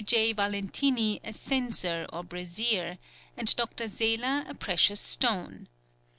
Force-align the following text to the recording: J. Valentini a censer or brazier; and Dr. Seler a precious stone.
J. 0.03 0.33
Valentini 0.33 1.19
a 1.23 1.31
censer 1.31 2.07
or 2.11 2.23
brazier; 2.23 2.97
and 3.37 3.55
Dr. 3.55 3.83
Seler 3.85 4.49
a 4.49 4.55
precious 4.55 4.99
stone. 4.99 5.67